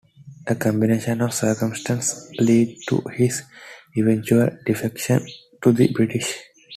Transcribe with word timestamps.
A 0.47 0.55
combination 0.55 1.21
of 1.21 1.31
circumstances 1.31 2.31
lead 2.39 2.75
to 2.89 3.03
his 3.15 3.43
eventual 3.95 4.49
defection 4.65 5.23
to 5.61 5.71
the 5.71 5.93
British. 5.93 6.39